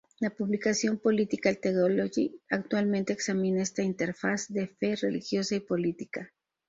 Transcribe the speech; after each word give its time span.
La 0.19 0.31
publicación 0.31 0.97
"Political 0.97 1.59
Theology" 1.59 2.41
actualmente 2.49 3.13
examina 3.13 3.61
esta 3.61 3.83
interfaz 3.83 4.47
de 4.47 4.65
fe 4.65 4.95
religiosa 4.95 5.53
y 5.53 5.59
política. 5.59 6.31